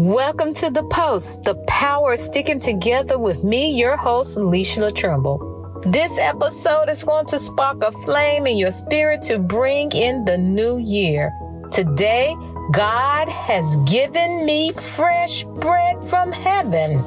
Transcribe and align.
Welcome 0.00 0.54
to 0.54 0.70
The 0.70 0.84
Post, 0.84 1.42
the 1.42 1.56
power 1.66 2.12
of 2.12 2.20
sticking 2.20 2.60
together 2.60 3.18
with 3.18 3.42
me, 3.42 3.72
your 3.76 3.96
host, 3.96 4.38
Leisha 4.38 4.94
Trimble. 4.94 5.82
This 5.84 6.16
episode 6.20 6.88
is 6.88 7.02
going 7.02 7.26
to 7.26 7.36
spark 7.36 7.82
a 7.82 7.90
flame 7.90 8.46
in 8.46 8.58
your 8.58 8.70
spirit 8.70 9.22
to 9.22 9.40
bring 9.40 9.90
in 9.90 10.24
the 10.24 10.38
new 10.38 10.78
year. 10.78 11.32
Today, 11.72 12.36
God 12.70 13.28
has 13.28 13.74
given 13.90 14.46
me 14.46 14.70
fresh 14.70 15.42
bread 15.42 16.04
from 16.04 16.30
heaven. 16.30 16.98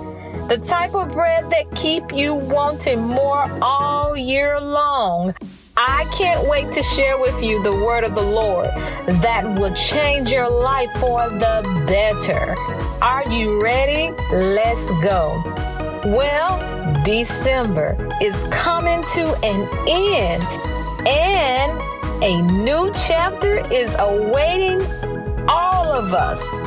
The 0.49 0.57
type 0.57 0.93
of 0.93 1.13
bread 1.13 1.49
that 1.49 1.73
keep 1.73 2.11
you 2.11 2.35
wanting 2.35 2.99
more 2.99 3.49
all 3.61 4.17
year 4.17 4.59
long. 4.59 5.33
I 5.77 6.03
can't 6.11 6.45
wait 6.49 6.73
to 6.73 6.83
share 6.83 7.17
with 7.17 7.41
you 7.41 7.63
the 7.63 7.73
word 7.73 8.03
of 8.03 8.15
the 8.15 8.21
Lord 8.21 8.67
that 9.21 9.57
will 9.57 9.73
change 9.73 10.31
your 10.31 10.49
life 10.49 10.91
for 10.99 11.29
the 11.29 11.85
better. 11.87 12.80
Are 13.01 13.27
you 13.27 13.59
ready? 13.59 14.11
Let's 14.31 14.91
go. 15.01 15.41
Well, 16.05 17.03
December 17.03 17.97
is 18.21 18.35
coming 18.51 19.03
to 19.15 19.35
an 19.43 19.67
end 19.87 20.43
and 21.07 21.81
a 22.23 22.41
new 22.43 22.91
chapter 23.07 23.65
is 23.73 23.95
awaiting 23.97 24.81
all 25.49 25.91
of 25.91 26.13
us. 26.13 26.61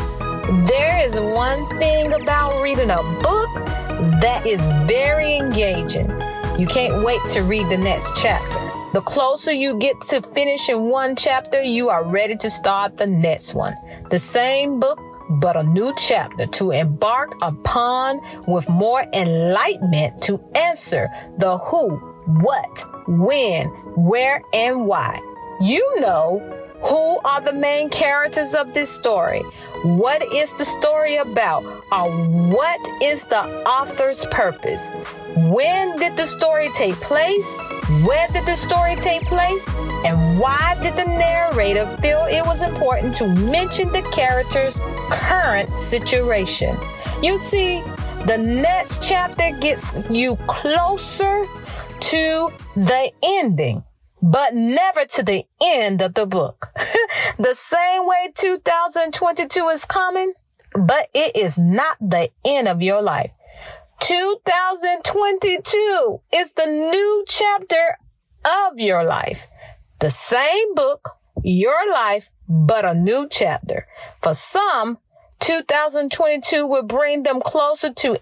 There 0.68 1.00
is 1.06 1.20
one 1.20 1.68
thing 1.78 2.12
about 2.12 2.60
reading 2.60 2.90
a 2.90 3.02
book 3.22 3.48
that 4.20 4.42
is 4.44 4.60
very 4.88 5.36
engaging. 5.36 6.10
You 6.58 6.66
can't 6.66 7.04
wait 7.04 7.20
to 7.28 7.42
read 7.42 7.70
the 7.70 7.78
next 7.78 8.16
chapter. 8.16 8.64
The 8.92 9.02
closer 9.02 9.52
you 9.52 9.76
get 9.78 10.00
to 10.08 10.20
finishing 10.20 10.88
one 10.88 11.16
chapter, 11.16 11.60
you 11.60 11.88
are 11.88 12.04
ready 12.04 12.36
to 12.36 12.48
start 12.48 12.96
the 12.96 13.06
next 13.06 13.52
one. 13.52 13.76
The 14.10 14.20
same 14.20 14.78
book, 14.78 15.00
but 15.40 15.56
a 15.56 15.62
new 15.62 15.94
chapter 15.96 16.46
to 16.46 16.70
embark 16.70 17.34
upon 17.42 18.20
with 18.46 18.68
more 18.68 19.04
enlightenment 19.12 20.22
to 20.22 20.42
answer 20.54 21.08
the 21.38 21.58
who, 21.58 21.96
what, 22.26 22.84
when, 23.06 23.68
where, 23.96 24.42
and 24.52 24.86
why. 24.86 25.18
You 25.60 26.00
know 26.00 26.63
who 26.86 27.18
are 27.24 27.40
the 27.40 27.52
main 27.52 27.88
characters 27.88 28.54
of 28.54 28.74
this 28.74 28.90
story? 28.90 29.40
What 29.82 30.22
is 30.34 30.52
the 30.54 30.64
story 30.64 31.16
about? 31.16 31.64
Or 31.90 32.10
what 32.50 32.80
is 33.02 33.24
the 33.24 33.42
author's 33.64 34.24
purpose? 34.26 34.90
When 35.36 35.96
did 35.98 36.16
the 36.16 36.26
story 36.26 36.70
take 36.74 36.94
place? 36.96 37.54
Where 38.06 38.28
did 38.28 38.46
the 38.46 38.56
story 38.56 38.96
take 38.96 39.26
place? 39.26 39.68
And 40.04 40.38
why 40.38 40.76
did 40.82 40.94
the 40.94 41.06
narrator 41.06 41.86
feel 42.02 42.24
it 42.30 42.44
was 42.44 42.62
important 42.62 43.16
to 43.16 43.28
mention 43.28 43.90
the 43.92 44.02
character's 44.12 44.80
current 45.10 45.74
situation? 45.74 46.76
You 47.22 47.38
see, 47.38 47.80
the 48.26 48.38
next 48.38 49.02
chapter 49.02 49.50
gets 49.58 49.92
you 50.10 50.36
closer 50.46 51.46
to 52.00 52.50
the 52.76 53.10
ending, 53.22 53.84
but 54.24 54.54
never 54.54 55.04
to 55.04 55.22
the 55.22 55.44
end 55.62 56.00
of 56.00 56.14
the 56.14 56.24
book. 56.24 56.72
the 57.38 57.54
same 57.54 58.06
way 58.06 58.32
2022 58.34 59.68
is 59.68 59.84
coming, 59.84 60.32
but 60.72 61.10
it 61.12 61.36
is 61.36 61.58
not 61.58 61.98
the 62.00 62.30
end 62.42 62.66
of 62.66 62.80
your 62.80 63.02
life. 63.02 63.32
2022 64.00 66.22
is 66.34 66.54
the 66.54 66.64
new 66.64 67.22
chapter 67.28 67.98
of 68.46 68.78
your 68.78 69.04
life. 69.04 69.46
The 70.00 70.08
same 70.08 70.74
book, 70.74 71.10
your 71.42 71.92
life, 71.92 72.30
but 72.48 72.86
a 72.86 72.94
new 72.94 73.28
chapter. 73.30 73.86
For 74.22 74.32
some, 74.32 74.96
2022 75.40 76.66
will 76.66 76.82
bring 76.82 77.24
them 77.24 77.42
closer 77.42 77.92
to 77.92 78.16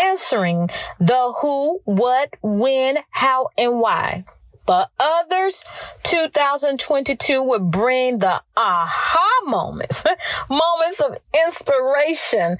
answering 0.00 0.70
the 0.98 1.34
who, 1.42 1.82
what, 1.84 2.36
when, 2.40 3.00
how, 3.10 3.50
and 3.58 3.78
why. 3.78 4.24
For 4.66 4.86
others, 4.98 5.64
2022 6.04 7.42
will 7.42 7.60
bring 7.60 8.18
the 8.18 8.42
aha 8.56 9.40
moments, 9.44 10.04
moments 10.48 11.00
of 11.00 11.18
inspiration 11.46 12.58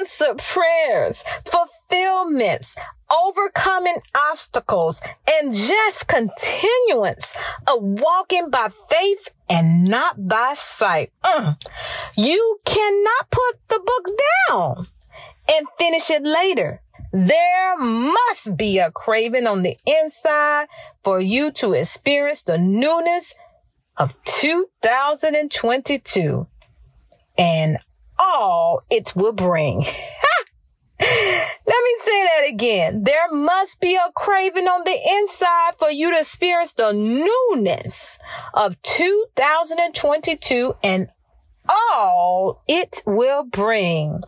answered 0.00 0.38
prayers, 0.38 1.24
fulfillments, 1.44 2.76
overcoming 3.10 3.98
obstacles, 4.30 5.00
and 5.30 5.54
just 5.54 6.08
continuance 6.08 7.36
of 7.66 7.82
walking 7.82 8.50
by 8.50 8.68
faith 8.88 9.30
and 9.48 9.84
not 9.84 10.28
by 10.28 10.54
sight. 10.54 11.12
Mm. 11.22 11.56
You 12.16 12.58
cannot 12.64 13.30
put 13.30 13.68
the 13.68 13.80
book 13.84 14.08
down 14.48 14.88
and 15.48 15.66
finish 15.78 16.10
it 16.10 16.22
later. 16.22 16.80
There 17.16 17.78
must 17.78 18.58
be 18.58 18.78
a 18.78 18.90
craving 18.90 19.46
on 19.46 19.62
the 19.62 19.78
inside 19.86 20.66
for 21.02 21.18
you 21.18 21.50
to 21.52 21.72
experience 21.72 22.42
the 22.42 22.58
newness 22.58 23.34
of 23.96 24.12
2022. 24.24 26.46
And 27.38 27.78
all 28.18 28.82
it 28.90 29.14
will 29.16 29.32
bring. 29.32 29.78
Let 31.00 31.00
me 31.00 31.96
say 32.04 32.24
that 32.24 32.42
again. 32.50 33.04
There 33.04 33.32
must 33.32 33.80
be 33.80 33.96
a 33.96 34.12
craving 34.14 34.68
on 34.68 34.84
the 34.84 34.98
inside 35.18 35.76
for 35.78 35.90
you 35.90 36.10
to 36.10 36.18
experience 36.18 36.74
the 36.74 36.92
newness 36.92 38.18
of 38.52 38.76
2022 38.82 40.76
and 40.82 41.08
all 41.66 42.62
it 42.68 43.02
will 43.06 43.44
bring. 43.44 44.20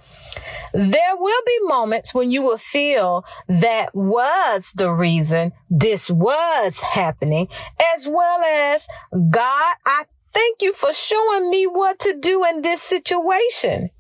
There 0.79 1.17
will 1.17 1.43
be 1.45 1.59
moments 1.63 2.15
when 2.15 2.31
you 2.31 2.43
will 2.43 2.59
feel 2.59 3.25
that 3.49 3.91
was 3.95 4.73
the 4.77 4.93
reason 4.93 5.53
this 5.69 6.09
was 6.09 6.81
happening, 6.81 7.49
as 7.95 8.07
well 8.07 8.41
as 8.45 8.87
God, 9.31 9.75
I 9.85 10.05
Thank 10.31 10.61
you 10.61 10.73
for 10.73 10.93
showing 10.93 11.51
me 11.51 11.67
what 11.67 11.99
to 12.01 12.15
do 12.15 12.45
in 12.45 12.63
this 12.63 12.83
situation. 12.83 13.91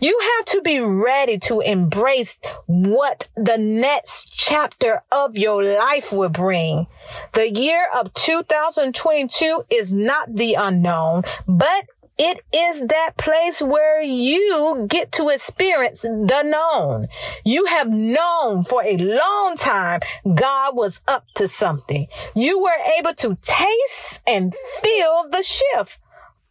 You 0.00 0.18
have 0.36 0.46
to 0.46 0.62
be 0.62 0.80
ready 0.80 1.38
to 1.40 1.60
embrace 1.60 2.36
what 2.66 3.28
the 3.36 3.58
next 3.58 4.32
chapter 4.34 5.02
of 5.12 5.36
your 5.36 5.62
life 5.62 6.12
will 6.12 6.30
bring. 6.30 6.86
The 7.34 7.50
year 7.50 7.86
of 7.96 8.12
2022 8.14 9.64
is 9.70 9.92
not 9.92 10.34
the 10.34 10.54
unknown, 10.54 11.24
but 11.46 11.86
it 12.18 12.42
is 12.52 12.86
that 12.88 13.16
place 13.16 13.62
where 13.62 14.02
you 14.02 14.86
get 14.88 15.12
to 15.12 15.28
experience 15.28 16.02
the 16.02 16.42
known. 16.42 17.06
You 17.44 17.66
have 17.66 17.88
known 17.88 18.64
for 18.64 18.82
a 18.82 18.96
long 18.96 19.54
time 19.56 20.00
God 20.34 20.76
was 20.76 21.00
up 21.06 21.26
to 21.36 21.46
something. 21.46 22.08
You 22.34 22.60
were 22.60 22.76
able 22.98 23.14
to 23.14 23.36
taste 23.42 24.20
and 24.26 24.52
feel 24.82 25.28
the 25.30 25.42
shift. 25.42 26.00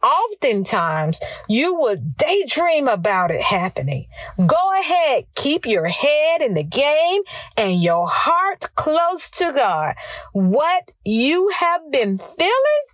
Oftentimes 0.02 1.20
you 1.48 1.74
would 1.74 2.16
daydream 2.16 2.88
about 2.88 3.30
it 3.30 3.42
happening. 3.42 4.06
Go 4.38 4.80
ahead, 4.80 5.24
keep 5.34 5.66
your 5.66 5.88
head 5.88 6.40
in 6.40 6.54
the 6.54 6.64
game 6.64 7.22
and 7.56 7.82
your 7.82 8.08
heart 8.08 8.70
close 8.74 9.28
to 9.30 9.52
God. 9.52 9.96
What 10.32 10.92
you 11.04 11.48
have 11.48 11.90
been 11.90 12.16
feeling 12.16 12.84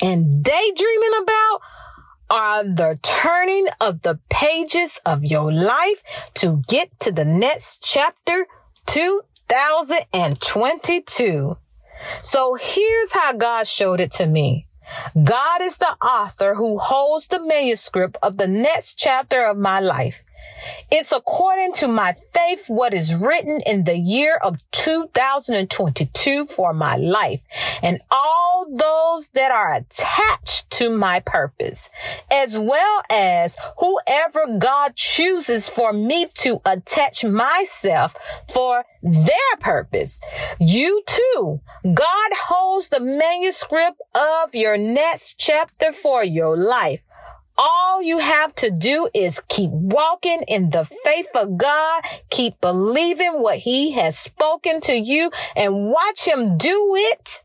and 0.00 0.44
daydreaming 0.44 1.22
about 1.22 1.60
are 2.30 2.64
the 2.64 2.98
turning 3.02 3.68
of 3.80 4.02
the 4.02 4.18
pages 4.28 5.00
of 5.06 5.24
your 5.24 5.50
life 5.52 6.02
to 6.34 6.62
get 6.68 6.90
to 7.00 7.10
the 7.12 7.24
next 7.24 7.82
chapter 7.82 8.46
2022. 8.86 11.56
So 12.22 12.54
here's 12.54 13.12
how 13.12 13.32
God 13.32 13.66
showed 13.66 14.00
it 14.00 14.12
to 14.12 14.26
me. 14.26 14.66
God 15.22 15.60
is 15.62 15.78
the 15.78 15.96
author 16.02 16.54
who 16.54 16.78
holds 16.78 17.28
the 17.28 17.44
manuscript 17.44 18.16
of 18.22 18.38
the 18.38 18.48
next 18.48 18.94
chapter 18.94 19.44
of 19.44 19.56
my 19.56 19.80
life. 19.80 20.22
It's 20.90 21.12
according 21.12 21.74
to 21.74 21.88
my 21.88 22.14
faith 22.32 22.66
what 22.68 22.94
is 22.94 23.14
written 23.14 23.60
in 23.66 23.84
the 23.84 23.98
year 23.98 24.36
of 24.36 24.62
2022 24.72 26.46
for 26.46 26.72
my 26.72 26.96
life 26.96 27.42
and 27.82 28.00
all 28.10 28.66
those 28.72 29.30
that 29.30 29.50
are 29.50 29.74
attached 29.74 30.70
to 30.70 30.90
my 30.90 31.20
purpose, 31.20 31.90
as 32.30 32.58
well 32.58 33.02
as 33.10 33.56
whoever 33.78 34.58
God 34.58 34.94
chooses 34.94 35.68
for 35.68 35.92
me 35.92 36.28
to 36.38 36.60
attach 36.64 37.24
myself 37.24 38.16
for 38.48 38.84
their 39.02 39.56
purpose. 39.58 40.20
You 40.60 41.02
too, 41.06 41.60
God 41.82 42.30
holds 42.46 42.90
the 42.90 43.00
manuscript 43.00 44.00
of 44.14 44.54
your 44.54 44.78
next 44.78 45.38
chapter 45.38 45.92
for 45.92 46.22
your 46.22 46.56
life. 46.56 47.02
All 47.60 48.00
you 48.00 48.20
have 48.20 48.54
to 48.56 48.70
do 48.70 49.08
is 49.12 49.42
keep 49.48 49.72
walking 49.72 50.44
in 50.46 50.70
the 50.70 50.84
faith 50.84 51.26
of 51.34 51.58
God, 51.58 52.04
keep 52.30 52.60
believing 52.60 53.42
what 53.42 53.58
he 53.58 53.90
has 53.92 54.16
spoken 54.16 54.80
to 54.82 54.94
you 54.94 55.32
and 55.56 55.90
watch 55.90 56.24
him 56.24 56.56
do 56.56 56.94
it 56.96 57.42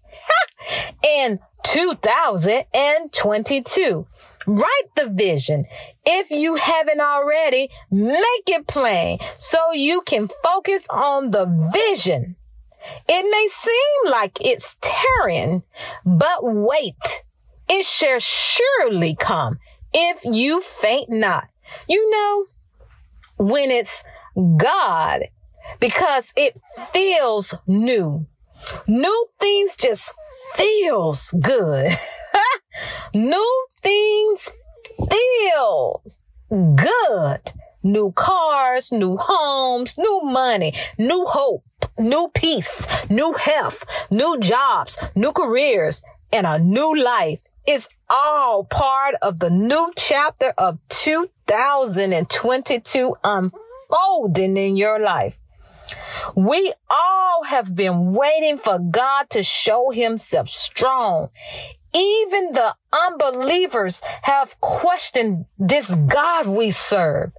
in 1.03 1.39
2022. 1.63 4.05
Write 4.45 4.89
the 4.95 5.09
vision. 5.09 5.65
If 6.05 6.29
you 6.29 6.57
haven't 6.57 7.01
already, 7.01 7.69
make 7.89 8.47
it 8.47 8.67
plain 8.67 9.17
so 9.35 9.73
you 9.73 10.01
can 10.01 10.29
focus 10.43 10.85
on 10.91 11.31
the 11.31 11.47
vision. 11.73 12.35
It 13.09 13.23
may 13.23 13.47
seem 13.51 14.11
like 14.11 14.37
it's 14.41 14.77
tearing, 14.79 15.63
but 16.05 16.43
wait, 16.43 17.23
it 17.67 17.83
shall 17.85 18.19
surely 18.19 19.15
come 19.19 19.57
if 19.93 20.23
you 20.23 20.61
faint 20.61 21.09
not. 21.09 21.45
You 21.87 22.09
know, 22.09 22.45
when 23.37 23.71
it's 23.71 24.03
God, 24.57 25.23
because 25.79 26.33
it 26.35 26.59
feels 26.91 27.55
new. 27.67 28.27
New 28.87 29.25
things 29.39 29.75
just 29.75 30.13
feels 30.53 31.31
good. 31.41 31.91
New 33.13 33.65
things 33.81 34.49
feels 35.09 36.21
good. 36.49 37.51
New 37.83 38.13
cars, 38.13 38.91
new 38.91 39.17
homes, 39.17 39.97
new 39.97 40.21
money, 40.23 40.73
new 40.97 41.25
hope, 41.25 41.65
new 41.99 42.29
peace, 42.33 42.87
new 43.09 43.33
health, 43.33 43.85
new 44.09 44.39
jobs, 44.39 44.97
new 45.15 45.33
careers, 45.33 46.01
and 46.31 46.47
a 46.47 46.57
new 46.59 47.03
life 47.03 47.41
is 47.67 47.89
all 48.09 48.63
part 48.65 49.15
of 49.21 49.39
the 49.39 49.49
new 49.49 49.91
chapter 49.97 50.53
of 50.57 50.79
2022 50.89 53.15
unfolding 53.23 54.57
in 54.57 54.75
your 54.77 54.99
life. 54.99 55.39
We 56.35 56.73
all 56.89 57.43
have 57.45 57.75
been 57.75 58.13
waiting 58.13 58.57
for 58.57 58.79
God 58.79 59.29
to 59.31 59.43
show 59.43 59.91
himself 59.91 60.49
strong. 60.49 61.29
Even 61.95 62.53
the 62.53 62.73
unbelievers 62.91 64.01
have 64.23 64.59
questioned 64.61 65.45
this 65.59 65.93
God 65.93 66.47
we 66.47 66.71
serve. 66.71 67.33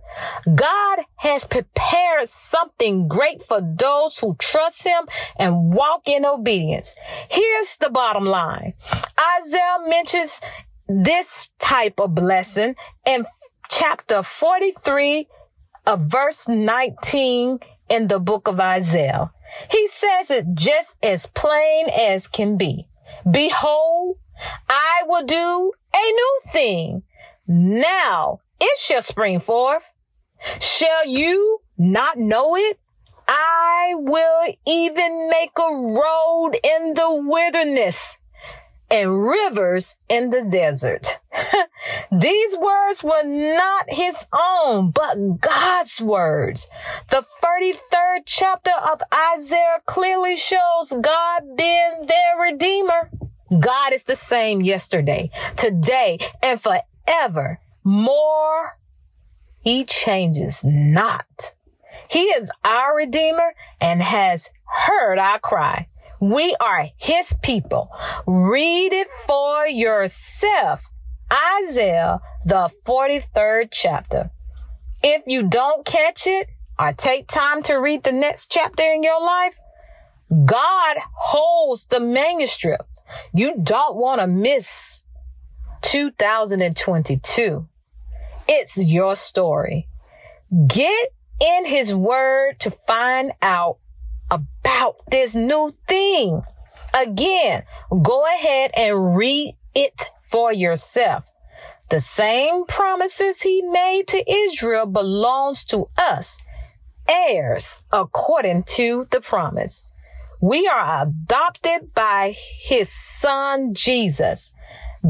God 0.54 1.00
has 1.16 1.44
prepared 1.44 2.28
something 2.28 3.08
great 3.08 3.42
for 3.42 3.60
those 3.60 4.18
who 4.18 4.36
trust 4.38 4.86
him 4.86 5.06
and 5.36 5.74
walk 5.74 6.02
in 6.06 6.24
obedience. 6.24 6.94
Here's 7.28 7.78
the 7.78 7.90
bottom 7.90 8.26
line. 8.26 8.74
Isaiah 9.24 9.78
mentions 9.86 10.40
this 10.88 11.50
type 11.58 11.98
of 11.98 12.14
blessing 12.14 12.74
in 13.06 13.24
chapter 13.70 14.22
43 14.22 15.26
of 15.86 16.00
verse 16.00 16.48
19 16.48 17.58
in 17.88 18.08
the 18.08 18.18
book 18.18 18.48
of 18.48 18.60
Isaiah. 18.60 19.32
He 19.70 19.86
says 19.88 20.30
it 20.30 20.46
just 20.54 20.98
as 21.02 21.26
plain 21.26 21.86
as 21.88 22.28
can 22.28 22.58
be. 22.58 22.86
Behold, 23.30 24.18
I 24.68 25.02
will 25.06 25.24
do 25.24 25.72
a 25.94 26.10
new 26.10 26.40
thing. 26.50 27.02
Now 27.46 28.40
it 28.60 28.78
shall 28.78 29.02
spring 29.02 29.40
forth. 29.40 29.90
Shall 30.60 31.06
you 31.06 31.60
not 31.78 32.18
know 32.18 32.56
it? 32.56 32.78
I 33.26 33.94
will 33.96 34.54
even 34.66 35.30
make 35.30 35.52
a 35.58 35.74
road 35.74 36.52
in 36.62 36.94
the 36.94 37.22
wilderness 37.24 38.18
and 38.94 39.26
rivers 39.26 39.96
in 40.08 40.30
the 40.30 40.48
desert. 40.48 41.18
These 42.12 42.56
words 42.56 43.02
were 43.02 43.24
not 43.24 43.86
his 43.88 44.24
own, 44.32 44.92
but 44.92 45.40
God's 45.40 46.00
words. 46.00 46.68
The 47.10 47.24
33rd 47.42 48.20
chapter 48.24 48.70
of 48.92 49.02
Isaiah 49.34 49.82
clearly 49.84 50.36
shows 50.36 50.94
God 51.00 51.56
being 51.56 52.06
their 52.06 52.38
redeemer. 52.40 53.10
God 53.58 53.92
is 53.92 54.04
the 54.04 54.14
same 54.14 54.60
yesterday, 54.60 55.28
today, 55.56 56.18
and 56.40 56.60
forever. 56.60 57.58
More, 57.82 58.78
he 59.60 59.84
changes 59.84 60.62
not. 60.64 61.52
He 62.08 62.26
is 62.26 62.52
our 62.64 62.96
redeemer 62.96 63.54
and 63.80 64.02
has 64.02 64.50
heard 64.66 65.18
our 65.18 65.40
cry. 65.40 65.88
We 66.24 66.56
are 66.58 66.88
his 66.96 67.36
people. 67.42 67.90
Read 68.26 68.94
it 68.94 69.08
for 69.26 69.66
yourself. 69.66 70.86
Isaiah, 71.60 72.18
the 72.46 72.70
43rd 72.86 73.68
chapter. 73.70 74.30
If 75.02 75.24
you 75.26 75.42
don't 75.42 75.84
catch 75.84 76.26
it 76.26 76.48
or 76.78 76.94
take 76.94 77.28
time 77.28 77.62
to 77.64 77.74
read 77.74 78.04
the 78.04 78.12
next 78.12 78.50
chapter 78.50 78.84
in 78.84 79.02
your 79.02 79.20
life, 79.20 79.58
God 80.46 80.96
holds 81.12 81.88
the 81.88 82.00
manuscript. 82.00 82.88
You 83.34 83.56
don't 83.62 83.96
want 83.96 84.22
to 84.22 84.26
miss 84.26 85.04
2022. 85.82 87.68
It's 88.48 88.78
your 88.78 89.14
story. 89.14 89.88
Get 90.66 91.08
in 91.38 91.66
his 91.66 91.94
word 91.94 92.60
to 92.60 92.70
find 92.70 93.32
out 93.42 93.76
about 94.34 94.96
this 95.10 95.34
new 95.34 95.72
thing. 95.86 96.42
Again, 96.94 97.62
go 98.02 98.24
ahead 98.26 98.70
and 98.76 99.16
read 99.16 99.56
it 99.74 100.10
for 100.22 100.52
yourself. 100.52 101.30
The 101.90 102.00
same 102.00 102.64
promises 102.66 103.42
he 103.42 103.62
made 103.62 104.08
to 104.08 104.24
Israel 104.30 104.86
belongs 104.86 105.64
to 105.66 105.86
us, 105.98 106.40
heirs 107.08 107.82
according 107.92 108.64
to 108.74 109.06
the 109.10 109.20
promise. 109.20 109.86
We 110.40 110.66
are 110.66 111.06
adopted 111.06 111.94
by 111.94 112.36
his 112.62 112.90
son 112.90 113.74
Jesus. 113.74 114.52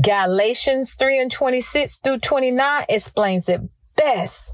Galatians 0.00 0.94
3 0.94 1.20
and 1.22 1.32
26 1.32 1.98
through 1.98 2.18
29 2.18 2.84
explains 2.88 3.48
it 3.48 3.60
best. 3.96 4.52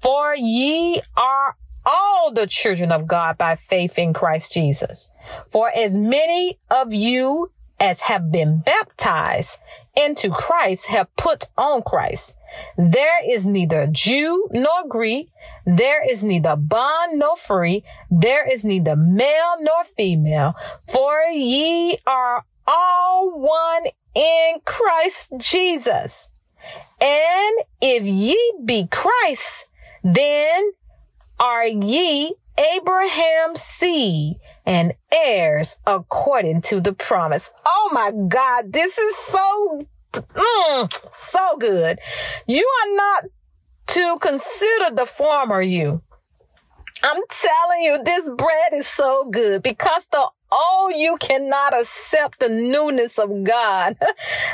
For 0.00 0.34
ye 0.34 1.00
are 1.16 1.56
all 1.86 2.32
the 2.32 2.46
children 2.46 2.92
of 2.92 3.06
God 3.06 3.38
by 3.38 3.56
faith 3.56 3.98
in 3.98 4.12
Christ 4.12 4.52
Jesus. 4.52 5.10
For 5.48 5.70
as 5.76 5.96
many 5.96 6.58
of 6.70 6.92
you 6.92 7.50
as 7.80 8.02
have 8.02 8.30
been 8.30 8.60
baptized 8.60 9.58
into 9.96 10.30
Christ 10.30 10.86
have 10.86 11.14
put 11.16 11.46
on 11.56 11.82
Christ. 11.82 12.34
There 12.76 13.18
is 13.30 13.46
neither 13.46 13.88
Jew 13.90 14.48
nor 14.52 14.88
Greek. 14.88 15.30
There 15.66 16.08
is 16.08 16.22
neither 16.22 16.56
bond 16.56 17.18
nor 17.18 17.36
free. 17.36 17.84
There 18.10 18.48
is 18.50 18.64
neither 18.64 18.96
male 18.96 19.56
nor 19.60 19.84
female. 19.96 20.54
For 20.86 21.22
ye 21.32 21.98
are 22.06 22.44
all 22.66 23.38
one 23.38 23.86
in 24.14 24.58
Christ 24.64 25.32
Jesus. 25.38 26.30
And 27.00 27.56
if 27.80 28.04
ye 28.04 28.54
be 28.64 28.86
Christ, 28.90 29.66
then 30.02 30.72
are 31.38 31.66
ye 31.66 32.34
Abraham's 32.76 33.60
seed 33.60 34.36
and 34.64 34.92
heirs 35.12 35.78
according 35.86 36.62
to 36.62 36.80
the 36.80 36.92
promise. 36.92 37.52
Oh 37.66 37.90
my 37.92 38.12
God, 38.28 38.72
this 38.72 38.96
is 38.96 39.16
so, 39.16 39.82
mm, 40.12 41.12
so 41.12 41.56
good. 41.58 41.98
You 42.46 42.66
are 42.66 42.96
not 42.96 43.24
to 43.88 44.18
consider 44.20 44.94
the 44.94 45.06
former 45.06 45.60
you. 45.60 46.02
I'm 47.02 47.22
telling 47.28 47.82
you, 47.82 48.02
this 48.02 48.30
bread 48.30 48.72
is 48.72 48.86
so 48.86 49.28
good 49.30 49.62
because 49.62 50.06
the 50.06 50.26
oh, 50.56 50.92
you 50.96 51.16
cannot 51.18 51.74
accept 51.74 52.38
the 52.38 52.48
newness 52.48 53.18
of 53.18 53.44
God. 53.44 53.96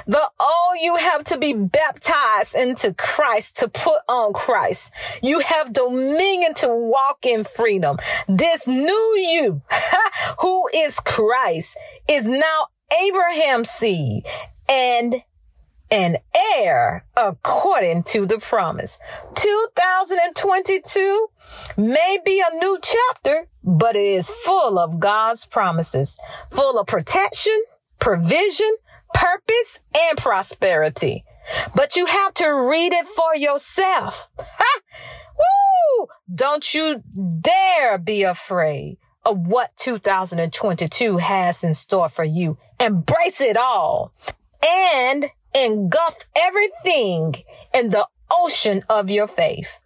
The 0.06 0.30
oh, 0.40 0.76
you 0.80 0.96
have 0.96 1.24
to 1.24 1.38
be 1.38 1.52
baptized 1.52 2.56
into 2.56 2.94
Christ 2.94 3.58
to 3.58 3.68
put 3.68 4.00
on 4.08 4.32
Christ. 4.32 4.92
You 5.22 5.40
have 5.40 5.72
dominion 5.72 6.54
to 6.54 6.68
walk 6.68 7.18
in 7.24 7.44
freedom. 7.44 7.98
This 8.26 8.66
new 8.66 9.14
you, 9.16 9.62
who 10.40 10.68
is 10.74 10.98
Christ, 11.00 11.76
is 12.08 12.26
now 12.26 12.68
Abraham's 13.06 13.70
seed 13.70 14.24
and 14.68 15.22
an 15.90 16.18
heir 16.56 17.04
according 17.16 18.04
to 18.04 18.26
the 18.26 18.38
promise. 18.38 18.98
2022 19.34 21.28
may 21.76 22.18
be 22.24 22.40
a 22.40 22.56
new 22.56 22.78
chapter, 22.82 23.48
but 23.64 23.96
it 23.96 24.00
is 24.00 24.30
full 24.30 24.78
of 24.78 25.00
God's 25.00 25.46
promises, 25.46 26.18
full 26.50 26.78
of 26.78 26.86
protection, 26.86 27.60
provision, 27.98 28.76
purpose, 29.14 29.80
and 29.98 30.16
prosperity. 30.16 31.24
But 31.74 31.96
you 31.96 32.06
have 32.06 32.34
to 32.34 32.68
read 32.70 32.92
it 32.92 33.06
for 33.06 33.34
yourself. 33.34 34.30
Woo! 35.38 36.06
Don't 36.32 36.72
you 36.72 37.02
dare 37.40 37.98
be 37.98 38.22
afraid 38.22 38.98
of 39.24 39.38
what 39.46 39.76
2022 39.76 41.18
has 41.18 41.64
in 41.64 41.74
store 41.74 42.08
for 42.08 42.24
you. 42.24 42.58
Embrace 42.78 43.40
it 43.40 43.56
all 43.56 44.12
and 44.62 45.26
engulf 45.54 46.26
everything 46.36 47.34
in 47.74 47.90
the 47.90 48.06
ocean 48.30 48.82
of 48.88 49.10
your 49.10 49.26
faith. 49.26 49.78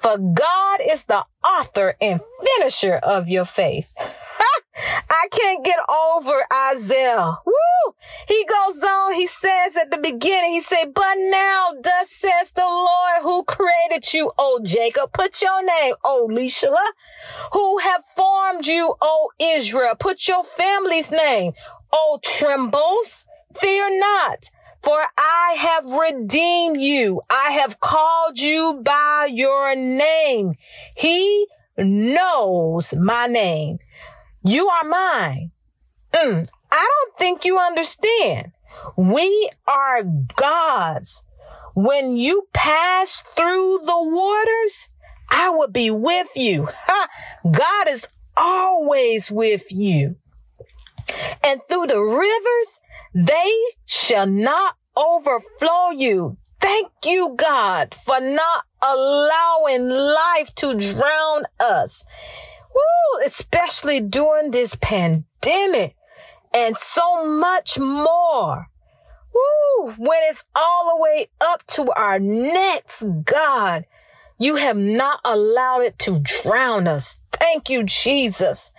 For 0.00 0.18
God 0.18 0.80
is 0.82 1.04
the 1.04 1.24
author 1.44 1.94
and 2.00 2.20
finisher 2.44 2.94
of 2.94 3.28
your 3.28 3.44
faith. 3.44 3.94
I 5.10 5.28
can't 5.32 5.64
get 5.64 5.78
over 5.88 6.44
Isaiah. 6.70 7.38
Woo! 7.46 7.94
He 8.28 8.44
goes 8.44 8.82
on, 8.82 9.14
he 9.14 9.26
says 9.26 9.76
at 9.76 9.90
the 9.90 9.98
beginning, 9.98 10.50
he 10.50 10.60
said, 10.60 10.92
but 10.94 11.14
now 11.16 11.70
thus 11.82 12.10
says 12.10 12.52
the 12.52 12.62
Lord 12.62 13.22
who 13.22 13.44
created 13.44 14.12
you, 14.12 14.32
O 14.38 14.60
Jacob. 14.62 15.12
Put 15.12 15.40
your 15.40 15.64
name, 15.64 15.94
O 16.04 16.28
Lishala, 16.30 16.84
who 17.52 17.78
have 17.78 18.04
formed 18.04 18.66
you, 18.66 18.94
O 19.00 19.30
Israel. 19.40 19.94
Put 19.98 20.28
your 20.28 20.44
family's 20.44 21.10
name, 21.10 21.52
O 21.92 22.18
Trimbles. 22.22 23.26
Fear 23.54 23.98
not. 23.98 24.50
For 24.86 25.04
I 25.18 25.56
have 25.58 25.84
redeemed 25.84 26.80
you. 26.80 27.20
I 27.28 27.58
have 27.60 27.80
called 27.80 28.38
you 28.38 28.82
by 28.84 29.28
your 29.32 29.74
name. 29.74 30.52
He 30.96 31.48
knows 31.76 32.94
my 32.94 33.26
name. 33.26 33.78
You 34.44 34.68
are 34.68 34.84
mine. 34.84 35.50
Mm, 36.12 36.48
I 36.70 36.88
don't 36.88 37.18
think 37.18 37.44
you 37.44 37.58
understand. 37.58 38.52
We 38.96 39.50
are 39.66 40.04
God's. 40.04 41.24
When 41.74 42.16
you 42.16 42.46
pass 42.52 43.24
through 43.36 43.80
the 43.84 44.00
waters, 44.00 44.88
I 45.28 45.50
will 45.50 45.66
be 45.66 45.90
with 45.90 46.28
you. 46.36 46.68
God 47.50 47.88
is 47.88 48.06
always 48.36 49.32
with 49.32 49.72
you. 49.72 50.14
And 51.44 51.60
through 51.68 51.88
the 51.88 52.00
rivers, 52.00 52.80
they 53.14 53.52
shall 53.84 54.26
not 54.26 54.74
overflow 54.96 55.90
you. 55.90 56.36
Thank 56.60 56.90
you, 57.04 57.34
God, 57.36 57.94
for 58.04 58.20
not 58.20 58.64
allowing 58.82 59.88
life 59.88 60.54
to 60.56 60.74
drown 60.74 61.44
us. 61.60 62.04
Woo, 62.74 63.20
especially 63.24 64.00
during 64.00 64.50
this 64.50 64.76
pandemic 64.76 65.96
and 66.54 66.76
so 66.76 67.26
much 67.26 67.78
more. 67.78 68.68
Woo, 69.34 69.92
when 69.98 70.18
it's 70.30 70.44
all 70.54 70.96
the 70.96 71.02
way 71.02 71.28
up 71.40 71.66
to 71.68 71.90
our 71.92 72.18
necks, 72.18 73.04
God, 73.24 73.84
you 74.38 74.56
have 74.56 74.76
not 74.76 75.20
allowed 75.24 75.82
it 75.82 75.98
to 76.00 76.18
drown 76.18 76.86
us. 76.86 77.18
Thank 77.38 77.68
you, 77.70 77.84
Jesus. 77.84 78.72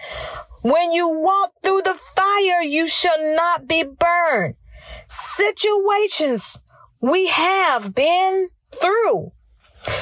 When 0.62 0.92
you 0.92 1.08
walk 1.08 1.52
through 1.64 1.84
the 1.84 1.98
fire, 2.16 2.62
you 2.62 2.88
shall 2.88 3.36
not 3.36 3.68
be 3.68 3.84
burned. 3.84 4.56
Situations 5.08 6.60
we 7.00 7.28
have 7.28 7.94
been 7.94 8.50
through 8.74 9.32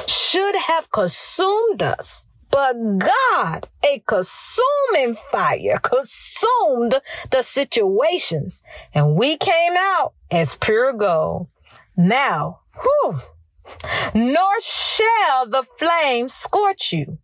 should 0.07 0.55
have 0.55 0.91
consumed 0.91 1.83
us. 1.83 2.27
But 2.49 2.75
God, 2.99 3.67
a 3.83 4.01
consuming 4.07 5.15
fire, 5.29 5.77
consumed 5.83 6.95
the 7.31 7.41
situations 7.41 8.63
and 8.93 9.17
we 9.17 9.37
came 9.37 9.73
out 9.77 10.13
as 10.31 10.55
pure 10.55 10.93
gold. 10.93 11.47
Now, 11.97 12.61
whew, 12.81 13.19
nor 14.13 14.61
shall 14.61 15.49
the 15.49 15.63
flame 15.77 16.29
scorch 16.29 16.93
you. 16.93 17.19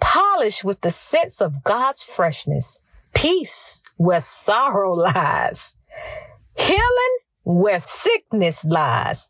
Polish 0.00 0.64
with 0.64 0.80
the 0.80 0.90
sense 0.90 1.40
of 1.40 1.64
God's 1.64 2.04
freshness, 2.04 2.80
peace 3.14 3.84
where 3.96 4.20
sorrow 4.20 4.92
lies, 4.94 5.78
healing 6.56 7.18
where 7.44 7.80
sickness 7.80 8.64
lies, 8.64 9.28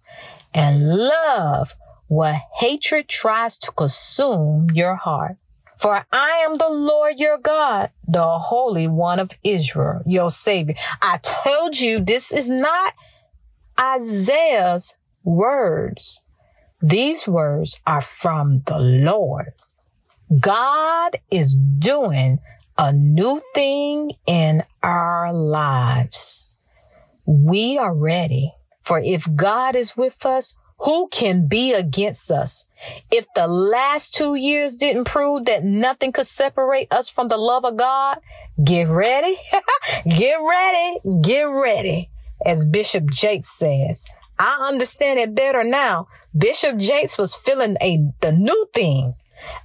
and 0.52 0.96
love 0.96 1.74
where 2.08 2.42
hatred 2.56 3.08
tries 3.08 3.58
to 3.58 3.72
consume 3.72 4.68
your 4.72 4.96
heart. 4.96 5.36
For 5.78 6.04
I 6.12 6.42
am 6.44 6.56
the 6.56 6.68
Lord 6.68 7.14
your 7.18 7.38
God, 7.38 7.90
the 8.08 8.38
Holy 8.38 8.88
One 8.88 9.20
of 9.20 9.30
Israel, 9.44 10.02
your 10.06 10.30
Savior. 10.30 10.74
I 11.00 11.18
told 11.18 11.78
you 11.78 12.00
this 12.00 12.32
is 12.32 12.50
not 12.50 12.94
Isaiah's 13.78 14.96
words. 15.22 16.20
These 16.80 17.28
words 17.28 17.80
are 17.86 18.02
from 18.02 18.62
the 18.66 18.78
Lord. 18.78 19.52
God 20.36 21.16
is 21.30 21.56
doing 21.56 22.38
a 22.76 22.92
new 22.92 23.40
thing 23.54 24.12
in 24.26 24.62
our 24.82 25.32
lives. 25.32 26.50
We 27.26 27.78
are 27.78 27.94
ready. 27.94 28.52
For 28.82 29.00
if 29.00 29.26
God 29.34 29.74
is 29.74 29.96
with 29.96 30.24
us, 30.24 30.54
who 30.80 31.08
can 31.08 31.48
be 31.48 31.72
against 31.72 32.30
us? 32.30 32.66
If 33.10 33.26
the 33.34 33.46
last 33.46 34.14
two 34.14 34.34
years 34.34 34.76
didn't 34.76 35.04
prove 35.04 35.46
that 35.46 35.64
nothing 35.64 36.12
could 36.12 36.26
separate 36.26 36.92
us 36.92 37.10
from 37.10 37.28
the 37.28 37.36
love 37.36 37.64
of 37.64 37.76
God, 37.76 38.18
get 38.62 38.88
ready, 38.88 39.36
get 40.08 40.36
ready, 40.36 40.98
get 41.20 41.42
ready. 41.42 42.10
As 42.46 42.64
Bishop 42.64 43.10
Jakes 43.10 43.48
says, 43.48 44.08
I 44.38 44.68
understand 44.68 45.18
it 45.18 45.34
better 45.34 45.64
now. 45.64 46.06
Bishop 46.36 46.76
Jakes 46.76 47.18
was 47.18 47.34
feeling 47.34 47.76
a, 47.82 48.12
the 48.20 48.30
new 48.30 48.68
thing. 48.72 49.14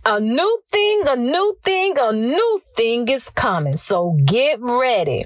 A 0.05 0.19
new 0.19 0.59
thing, 0.69 1.03
a 1.07 1.15
new 1.15 1.57
thing, 1.63 1.95
a 1.99 2.11
new 2.11 2.61
thing 2.75 3.07
is 3.07 3.29
coming. 3.29 3.77
So 3.77 4.17
get 4.25 4.59
ready. 4.61 5.25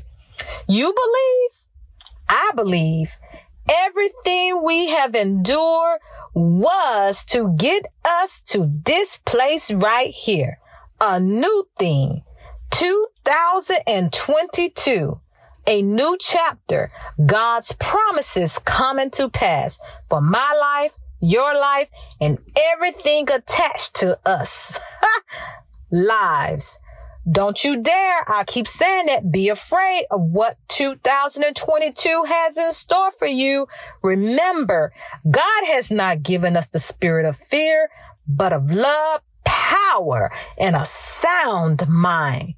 You 0.68 0.94
believe? 0.94 1.64
I 2.30 2.52
believe 2.56 3.16
Everything 3.70 4.64
we 4.64 4.88
have 4.88 5.14
endured 5.14 6.00
was 6.34 7.26
to 7.26 7.54
get 7.58 7.86
us 8.06 8.42
to 8.44 8.72
this 8.86 9.20
place 9.26 9.70
right 9.72 10.14
here. 10.14 10.60
A 11.02 11.20
new 11.20 11.68
thing. 11.78 12.22
2022. 12.72 15.20
A 15.68 15.82
new 15.82 16.16
chapter. 16.18 16.90
God's 17.26 17.74
promises 17.74 18.58
coming 18.60 19.12
to 19.12 19.30
pass 19.30 19.82
for 20.10 20.22
my 20.22 20.54
life, 20.54 20.98
your 21.20 21.54
life, 21.54 21.90
and 22.20 22.40
everything 22.56 23.30
attached 23.32 23.96
to 23.96 24.18
us. 24.26 24.80
Lives. 25.92 26.80
Don't 27.30 27.62
you 27.64 27.82
dare. 27.82 28.30
I 28.30 28.44
keep 28.48 28.68
saying 28.68 29.08
that. 29.08 29.32
Be 29.32 29.50
afraid 29.50 30.06
of 30.10 30.22
what 30.22 30.56
2022 30.70 32.24
has 32.28 32.58
in 32.58 32.72
store 32.72 33.12
for 33.12 33.28
you. 33.28 33.68
Remember, 34.02 34.94
God 35.30 35.66
has 35.66 35.92
not 35.92 36.24
given 36.24 36.56
us 36.56 36.68
the 36.68 36.80
spirit 36.80 37.26
of 37.26 37.36
fear, 37.36 37.90
but 38.28 38.54
of 38.54 38.72
love, 38.72 39.22
power, 39.44 40.32
and 40.58 40.76
a 40.76 40.86
sound 40.86 41.88
mind. 41.90 42.54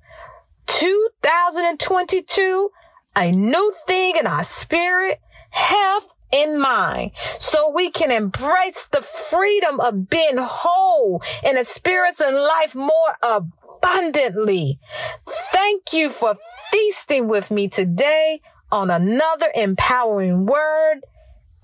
2022, 0.67 2.69
a 3.15 3.31
new 3.31 3.73
thing 3.87 4.17
in 4.17 4.27
our 4.27 4.43
spirit, 4.43 5.17
health, 5.49 6.13
in 6.31 6.59
mind 6.59 7.11
so 7.39 7.69
we 7.69 7.91
can 7.91 8.11
embrace 8.11 8.87
the 8.87 9.01
freedom 9.01 9.79
of 9.79 10.09
being 10.09 10.37
whole 10.37 11.21
and 11.43 11.57
experiencing 11.57 12.35
life 12.35 12.75
more 12.75 13.15
abundantly 13.23 13.59
abundantly. 13.81 14.79
Thank 15.25 15.93
you 15.93 16.09
for 16.09 16.35
feasting 16.71 17.27
with 17.27 17.51
me 17.51 17.69
today 17.69 18.41
on 18.71 18.89
another 18.89 19.47
empowering 19.55 20.45
word 20.45 21.01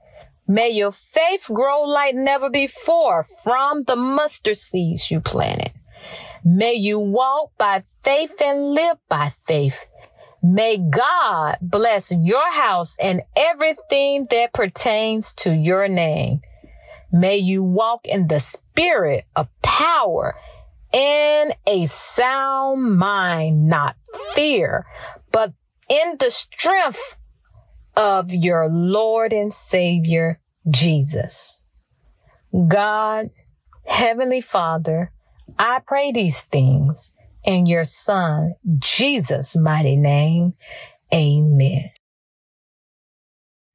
May 0.54 0.70
your 0.70 0.92
faith 0.92 1.50
grow 1.52 1.82
like 1.82 2.14
never 2.14 2.48
before 2.48 3.24
from 3.24 3.86
the 3.86 3.96
mustard 3.96 4.56
seeds 4.56 5.10
you 5.10 5.20
planted. 5.20 5.72
May 6.46 6.74
you 6.74 7.00
walk 7.00 7.58
by 7.58 7.82
faith 8.04 8.40
and 8.40 8.76
live 8.76 8.98
by 9.10 9.34
faith. 9.48 9.84
May 10.44 10.78
God 10.78 11.58
bless 11.60 12.12
your 12.12 12.52
house 12.52 12.96
and 13.02 13.24
everything 13.36 14.28
that 14.30 14.54
pertains 14.54 15.34
to 15.42 15.52
your 15.52 15.88
name. 15.88 16.42
May 17.12 17.38
you 17.38 17.64
walk 17.64 18.02
in 18.06 18.28
the 18.28 18.40
spirit 18.40 19.24
of 19.36 19.50
power 19.64 20.36
and 20.94 21.52
a 21.66 21.88
sound 21.88 22.96
mind, 22.96 23.70
not 23.70 23.96
fear, 24.36 24.86
but 25.32 25.54
in 25.90 26.18
the 26.20 26.30
strength 26.30 27.18
of 27.96 28.32
your 28.32 28.70
Lord 28.70 29.34
and 29.34 29.52
Savior, 29.52 30.40
Jesus. 30.70 31.62
God, 32.68 33.30
Heavenly 33.86 34.42
Father, 34.42 35.12
I 35.58 35.80
pray 35.86 36.12
these 36.12 36.44
things 36.44 37.14
in 37.44 37.66
your 37.66 37.84
son, 37.84 38.56
Jesus' 38.80 39.56
mighty 39.56 39.96
name. 39.96 40.54
Amen. 41.14 41.90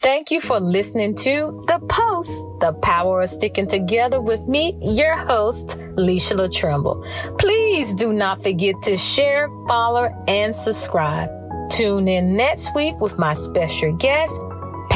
Thank 0.00 0.30
you 0.30 0.40
for 0.40 0.60
listening 0.60 1.16
to 1.16 1.64
The 1.66 1.80
Post, 1.88 2.30
the 2.60 2.72
power 2.72 3.22
of 3.22 3.30
sticking 3.30 3.66
together 3.66 4.20
with 4.20 4.40
me, 4.46 4.78
your 4.80 5.16
host, 5.16 5.76
Leisha 5.96 6.54
Trimble. 6.54 7.04
Please 7.36 7.96
do 7.96 8.12
not 8.12 8.40
forget 8.40 8.80
to 8.84 8.96
share, 8.96 9.48
follow, 9.66 10.08
and 10.28 10.54
subscribe. 10.54 11.28
Tune 11.68 12.06
in 12.06 12.36
next 12.36 12.72
week 12.76 12.94
with 13.00 13.18
my 13.18 13.34
special 13.34 13.92
guest, 13.96 14.40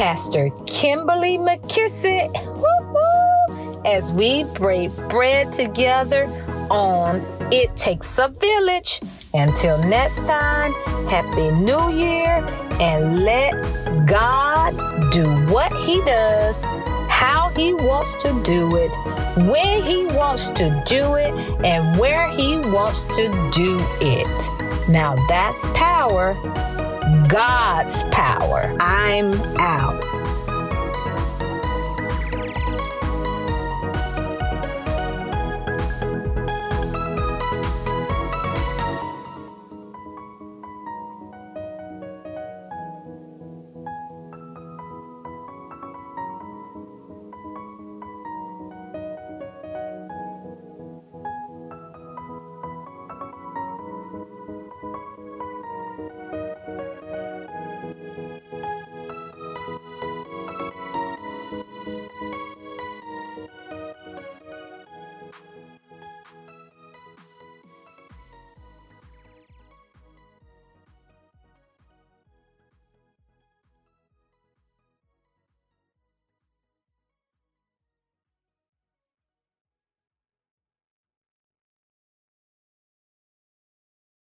Pastor 0.03 0.49
Kimberly 0.67 1.37
McKissick, 1.37 2.29
as 3.85 4.11
we 4.11 4.43
break 4.53 4.91
bread 5.07 5.53
together 5.53 6.25
on 6.69 7.21
It 7.53 7.73
Takes 7.77 8.19
a 8.19 8.27
Village. 8.27 8.99
Until 9.33 9.77
next 9.87 10.25
time, 10.25 10.73
Happy 11.07 11.51
New 11.51 11.89
Year 11.91 12.45
and 12.81 13.23
let 13.23 13.53
God 14.05 14.73
do 15.13 15.25
what 15.49 15.71
He 15.85 16.01
does, 16.01 16.61
He 17.55 17.73
wants 17.73 18.15
to 18.23 18.29
do 18.43 18.75
it, 18.75 18.91
when 19.49 19.83
He 19.83 20.05
wants 20.05 20.49
to 20.51 20.83
do 20.85 21.15
it, 21.15 21.33
and 21.63 21.99
where 21.99 22.29
He 22.29 22.57
wants 22.57 23.05
to 23.15 23.27
do 23.53 23.79
it. 24.01 24.89
Now 24.89 25.15
that's 25.27 25.65
power, 25.73 26.33
God's 27.27 28.03
power. 28.05 28.75
I'm 28.79 29.33
out. 29.57 30.12